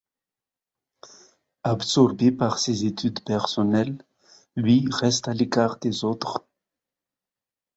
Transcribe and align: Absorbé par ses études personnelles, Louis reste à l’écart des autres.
Absorbé 1.63 2.31
par 2.31 2.57
ses 2.57 2.85
études 2.85 3.23
personnelles, 3.23 4.03
Louis 4.55 4.87
reste 4.91 5.27
à 5.27 5.33
l’écart 5.35 5.77
des 5.77 6.03
autres. 6.03 6.43